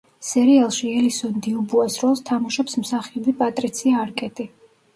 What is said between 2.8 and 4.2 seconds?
მსახიობი პატრიცია